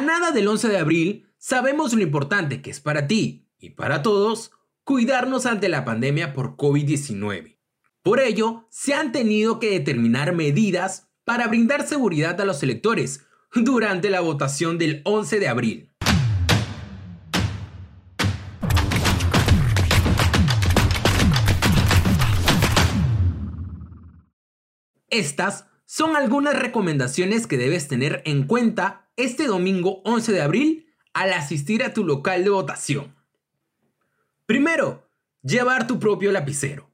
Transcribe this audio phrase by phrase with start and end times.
[0.00, 4.50] Nada del 11 de abril, sabemos lo importante que es para ti y para todos
[4.82, 7.58] cuidarnos ante la pandemia por COVID-19.
[8.02, 14.08] Por ello, se han tenido que determinar medidas para brindar seguridad a los electores durante
[14.08, 15.92] la votación del 11 de abril.
[25.10, 31.32] Estas son algunas recomendaciones que debes tener en cuenta este domingo 11 de abril al
[31.32, 33.14] asistir a tu local de votación.
[34.46, 35.08] Primero,
[35.42, 36.90] llevar tu propio lapicero.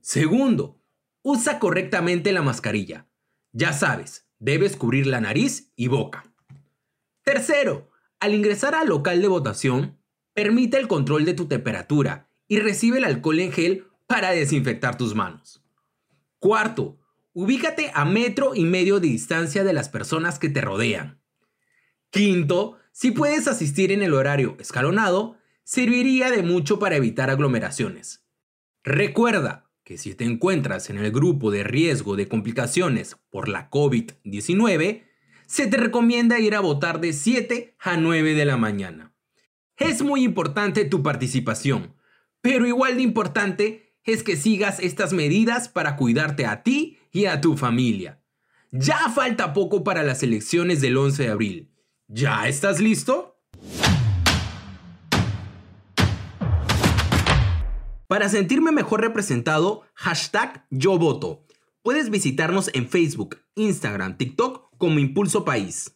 [0.00, 0.80] Segundo,
[1.22, 3.06] usa correctamente la mascarilla.
[3.52, 6.24] Ya sabes, debes cubrir la nariz y boca.
[7.22, 7.90] Tercero,
[8.20, 9.98] al ingresar al local de votación,
[10.34, 15.14] permite el control de tu temperatura y recibe el alcohol en gel para desinfectar tus
[15.14, 15.62] manos.
[16.38, 16.98] Cuarto,
[17.34, 21.21] Ubícate a metro y medio de distancia de las personas que te rodean.
[22.12, 28.26] Quinto, si puedes asistir en el horario escalonado, serviría de mucho para evitar aglomeraciones.
[28.84, 35.04] Recuerda que si te encuentras en el grupo de riesgo de complicaciones por la COVID-19,
[35.46, 39.14] se te recomienda ir a votar de 7 a 9 de la mañana.
[39.78, 41.94] Es muy importante tu participación,
[42.42, 47.40] pero igual de importante es que sigas estas medidas para cuidarte a ti y a
[47.40, 48.20] tu familia.
[48.70, 51.71] Ya falta poco para las elecciones del 11 de abril.
[52.14, 53.38] ¿Ya estás listo?
[58.06, 61.46] Para sentirme mejor representado, hashtag yo voto.
[61.80, 65.94] Puedes visitarnos en Facebook, Instagram, TikTok como Impulso País.